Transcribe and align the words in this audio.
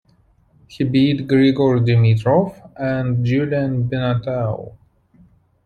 He 0.67 0.83
beat 0.83 1.27
Grigor 1.27 1.79
Dimitrov 1.85 2.55
and 2.75 3.23
Julien 3.23 3.87
Benneteau. 3.87 4.75